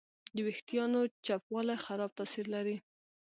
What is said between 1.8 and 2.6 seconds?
خراب تاثیر